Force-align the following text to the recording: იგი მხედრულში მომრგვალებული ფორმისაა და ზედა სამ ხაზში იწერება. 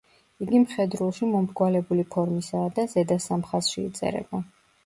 იგი 0.45 0.61
მხედრულში 0.61 1.27
მომრგვალებული 1.33 2.07
ფორმისაა 2.15 2.73
და 2.81 2.89
ზედა 2.95 3.19
სამ 3.29 3.47
ხაზში 3.51 3.81
იწერება. 3.85 4.43